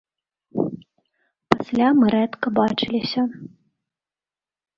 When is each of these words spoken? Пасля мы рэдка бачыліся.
Пасля 1.55 1.87
мы 1.99 2.05
рэдка 2.15 2.47
бачыліся. 2.57 3.21